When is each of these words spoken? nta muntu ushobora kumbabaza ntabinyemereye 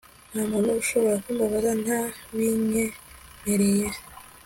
nta 0.31 0.41
muntu 0.51 0.69
ushobora 0.81 1.17
kumbabaza 1.23 1.71
ntabinyemereye 1.83 3.87